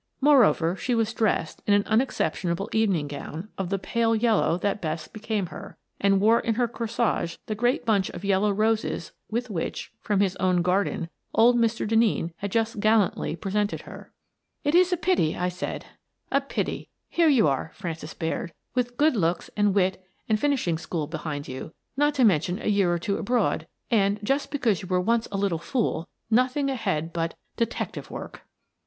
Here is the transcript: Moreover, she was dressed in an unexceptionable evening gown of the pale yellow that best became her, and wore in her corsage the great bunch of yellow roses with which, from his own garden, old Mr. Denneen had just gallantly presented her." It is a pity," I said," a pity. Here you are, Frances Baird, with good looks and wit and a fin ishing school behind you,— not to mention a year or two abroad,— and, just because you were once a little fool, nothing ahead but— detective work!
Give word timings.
Moreover, 0.19 0.75
she 0.75 0.95
was 0.95 1.13
dressed 1.13 1.61
in 1.67 1.75
an 1.75 1.83
unexceptionable 1.85 2.71
evening 2.73 3.07
gown 3.07 3.49
of 3.55 3.69
the 3.69 3.77
pale 3.77 4.15
yellow 4.15 4.57
that 4.57 4.81
best 4.81 5.13
became 5.13 5.45
her, 5.53 5.77
and 5.99 6.19
wore 6.19 6.39
in 6.39 6.55
her 6.55 6.67
corsage 6.67 7.37
the 7.45 7.53
great 7.53 7.85
bunch 7.85 8.09
of 8.09 8.25
yellow 8.25 8.51
roses 8.51 9.11
with 9.29 9.51
which, 9.51 9.91
from 9.99 10.19
his 10.19 10.35
own 10.37 10.63
garden, 10.63 11.07
old 11.35 11.55
Mr. 11.55 11.87
Denneen 11.87 12.33
had 12.37 12.51
just 12.51 12.79
gallantly 12.79 13.35
presented 13.35 13.81
her." 13.81 14.11
It 14.63 14.73
is 14.73 14.91
a 14.91 14.97
pity," 14.97 15.35
I 15.37 15.49
said," 15.49 15.85
a 16.31 16.41
pity. 16.41 16.89
Here 17.07 17.29
you 17.29 17.47
are, 17.47 17.69
Frances 17.75 18.15
Baird, 18.15 18.53
with 18.73 18.97
good 18.97 19.15
looks 19.15 19.51
and 19.55 19.75
wit 19.75 20.03
and 20.27 20.35
a 20.35 20.41
fin 20.41 20.53
ishing 20.53 20.79
school 20.79 21.05
behind 21.05 21.47
you,— 21.47 21.75
not 21.95 22.15
to 22.15 22.23
mention 22.23 22.59
a 22.59 22.65
year 22.69 22.91
or 22.91 22.97
two 22.97 23.17
abroad,— 23.19 23.67
and, 23.91 24.19
just 24.23 24.49
because 24.49 24.81
you 24.81 24.87
were 24.87 24.99
once 24.99 25.27
a 25.31 25.37
little 25.37 25.59
fool, 25.59 26.09
nothing 26.31 26.71
ahead 26.71 27.13
but— 27.13 27.35
detective 27.55 28.09
work! 28.09 28.41